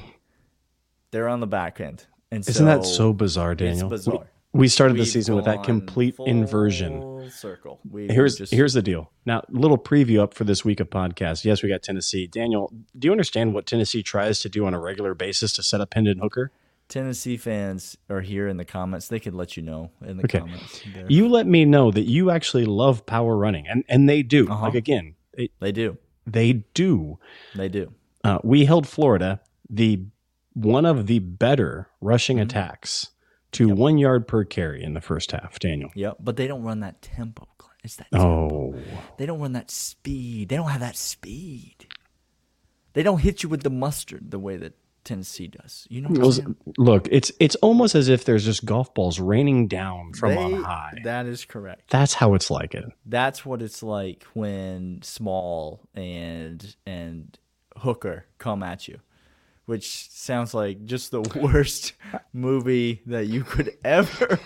[1.11, 2.05] They're on the back end.
[2.31, 3.93] And Isn't that so bizarre, Daniel?
[3.93, 4.27] It's bizarre.
[4.57, 7.29] We, started the season with that complete inversion.
[7.29, 7.79] Circle.
[7.89, 9.11] We Here's just, here's the deal.
[9.25, 11.43] Now, little preview up for this week of podcast.
[11.43, 12.27] Yes, we got Tennessee.
[12.27, 15.81] Daniel, do you understand what Tennessee tries to do on a regular basis to set
[15.81, 16.51] up Hendon Hooker?
[16.87, 19.07] Tennessee fans are here in the comments.
[19.07, 20.39] They could let you know in the Okay.
[20.39, 20.81] comments.
[20.93, 24.47] They're- You let me know that you actually love power running, and and they do.
[24.47, 24.65] Uh-huh.
[24.65, 25.97] Like again, they, They do.
[26.27, 27.17] they do.
[27.55, 27.91] They do.
[28.23, 30.03] Uh, we held Florida the
[30.53, 32.43] one of the better rushing Mm-hmm.
[32.43, 33.09] attacks
[33.55, 35.59] to one yard per carry in the first half.
[35.59, 35.89] Daniel.
[35.95, 36.17] Yep.
[36.19, 37.47] But they don't run that tempo.
[37.83, 38.25] It's that tempo.
[38.27, 38.75] Oh,
[39.17, 40.49] They don't run that speed.
[40.49, 41.87] They don't have that speed.
[42.93, 45.85] They don't hit you with the mustard the way that Tennessee does.
[45.89, 46.55] You know what I'm Well, saying?
[46.79, 50.63] look, it's it's almost as if there's just golf balls raining down from They- on
[50.63, 50.97] high.
[51.03, 51.91] That is correct.
[51.91, 52.85] That's how it's like it.
[53.05, 57.37] That's what it's like when Small and and
[57.77, 58.99] Hooker come at you,
[59.65, 61.93] which sounds like just the worst
[62.33, 64.39] movie that you could ever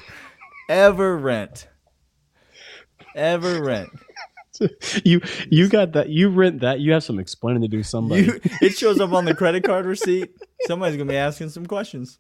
[0.70, 1.68] ever rent.
[3.16, 3.90] Ever rent.
[5.04, 6.10] You you got that.
[6.10, 6.80] You rent that.
[6.80, 7.82] You have some explaining to do.
[7.82, 8.24] Somebody.
[8.24, 10.32] You, it shows up on the credit card receipt.
[10.68, 12.20] Somebody's gonna be asking some questions.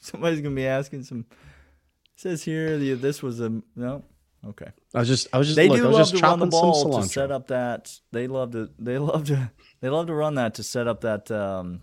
[0.00, 1.24] Somebody's gonna be asking some.
[1.30, 4.04] It says here the, this was a no.
[4.46, 4.68] Okay.
[4.94, 6.38] I was just I was just They look, do I was love just to run
[6.40, 7.98] the ball to set up that.
[8.12, 8.70] They love to.
[8.78, 9.50] They love to.
[9.80, 11.30] They love to run that to set up that.
[11.30, 11.80] Um,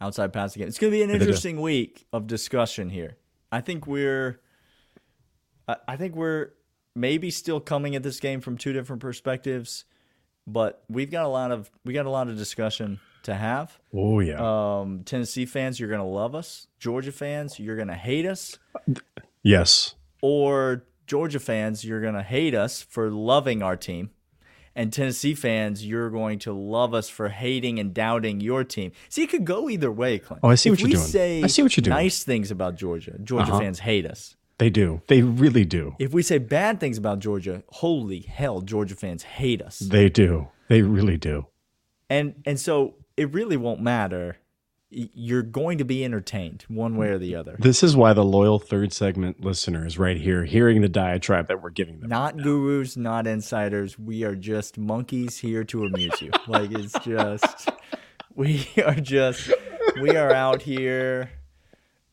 [0.00, 0.68] outside passing game.
[0.68, 3.16] It's going to be an interesting week of discussion here.
[3.50, 4.40] I think we're,
[5.86, 6.50] I think we're
[6.94, 9.84] maybe still coming at this game from two different perspectives,
[10.46, 13.78] but we've got a lot of we got a lot of discussion to have.
[13.94, 14.38] Oh yeah.
[14.80, 16.66] Um, Tennessee fans, you're going to love us.
[16.78, 18.58] Georgia fans, you're going to hate us.
[19.42, 19.94] yes.
[20.22, 24.10] Or Georgia fans, you're going to hate us for loving our team.
[24.78, 28.92] And Tennessee fans, you're going to love us for hating and doubting your team.
[29.08, 30.38] See, it could go either way, Clint.
[30.44, 31.04] Oh, I see If what you're we doing.
[31.04, 31.96] Say I see what you're doing.
[31.96, 33.18] Nice things about Georgia.
[33.24, 33.58] Georgia Uh-huh.
[33.58, 34.36] fans hate us.
[34.58, 35.02] They do.
[35.08, 35.96] They really do.
[35.98, 39.80] If we say bad things about Georgia, holy hell, Georgia fans hate us.
[39.80, 40.48] They do.
[40.68, 41.46] They really do.
[42.08, 44.36] And and so it really won't matter.
[44.90, 47.56] You're going to be entertained one way or the other.
[47.58, 51.68] This is why the loyal third segment listeners right here hearing the diatribe that we're
[51.70, 52.08] giving them.
[52.08, 53.98] Not gurus, not insiders.
[53.98, 56.30] We are just monkeys here to amuse you.
[56.48, 57.68] like it's just
[58.34, 59.52] we are just
[60.00, 61.32] we are out here.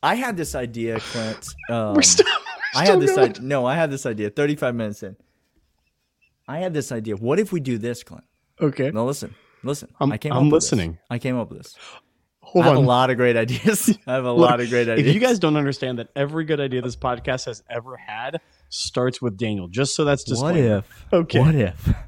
[0.02, 1.48] I had this idea, Clint.
[1.70, 2.26] Um, We're still,
[2.74, 3.42] I had this idea.
[3.42, 4.28] No, I had this idea.
[4.28, 5.16] Thirty-five minutes in,
[6.46, 7.16] I had this idea.
[7.16, 8.24] What if we do this, Clint?
[8.60, 8.90] Okay.
[8.90, 9.88] No, listen, listen.
[9.98, 10.32] I'm- I came.
[10.32, 10.72] I'm up with this.
[10.72, 10.98] listening.
[11.08, 11.74] I came up with this.
[12.46, 12.84] Hold I have on.
[12.84, 13.96] a lot of great ideas.
[14.06, 15.08] I have a Look, lot of great ideas.
[15.08, 19.20] If you guys don't understand that every good idea this podcast has ever had starts
[19.20, 20.84] with Daniel, just so that's just what if?
[21.12, 21.40] Okay.
[21.40, 21.88] What if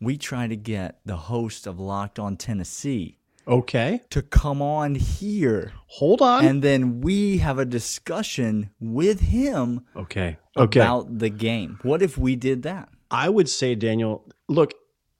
[0.00, 4.00] we try to get the host of Locked On Tennessee Okay.
[4.10, 6.44] to come on here, Hold on.
[6.44, 10.36] and then we have a discussion with him Okay.
[10.56, 10.80] Okay.
[10.80, 11.78] about the game?
[11.82, 12.88] What if we did that?
[13.10, 14.72] I would say, Daniel, look,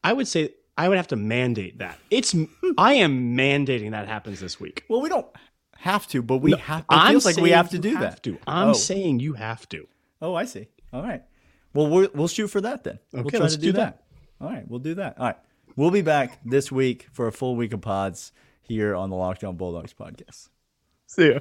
[0.05, 1.99] I would say I would have to mandate that.
[2.11, 2.35] It's
[2.79, 4.85] I am mandating that happens this week.
[4.89, 5.27] Well, we don't
[5.77, 6.81] have to, but we have.
[6.81, 8.23] It I'm feels like we have to do have that.
[8.25, 8.39] To.
[8.47, 8.73] I'm Oh.
[8.73, 9.87] saying you have to.
[10.23, 10.69] Oh, I see.
[10.93, 11.23] All right.
[11.75, 12.99] Well, we're, we'll shoot for that then.
[13.13, 14.03] we'll Okay, try let's to do, do that.
[14.41, 15.19] All right, we'll do that.
[15.19, 15.37] All right.
[15.77, 19.43] We'll be back this week for a full week of pods here on the Locked
[19.45, 20.49] On Bulldogs podcast.
[21.07, 21.39] See ya.